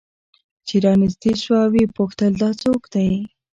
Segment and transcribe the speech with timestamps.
[0.67, 3.09] چې رانژدې سوه ويې پوښتل دا څوك دى؟